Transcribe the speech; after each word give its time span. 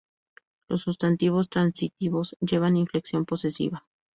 Los 0.67 0.81
sustantivos 0.81 1.47
transitivos 1.47 2.35
llevan 2.39 2.75
inflexión 2.75 3.23
posesiva. 3.25 3.85